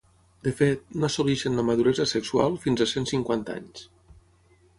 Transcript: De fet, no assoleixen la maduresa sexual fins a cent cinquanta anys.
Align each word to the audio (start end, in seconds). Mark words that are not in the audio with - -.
De 0.45 0.51
fet, 0.61 0.79
no 1.03 1.09
assoleixen 1.09 1.59
la 1.59 1.65
maduresa 1.67 2.07
sexual 2.13 2.57
fins 2.65 2.85
a 2.87 2.89
cent 2.95 3.07
cinquanta 3.13 3.59
anys. 3.63 3.87